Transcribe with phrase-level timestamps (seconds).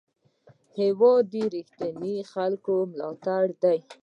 [0.77, 3.77] هېواد د رښتینو خلکو ملاتړی دی.